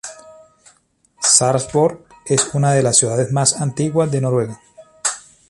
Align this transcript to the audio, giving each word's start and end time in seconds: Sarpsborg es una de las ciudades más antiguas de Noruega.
Sarpsborg 1.21 2.05
es 2.25 2.55
una 2.55 2.71
de 2.71 2.81
las 2.81 2.97
ciudades 2.97 3.31
más 3.31 3.61
antiguas 3.61 4.09
de 4.09 4.19
Noruega. 4.21 4.59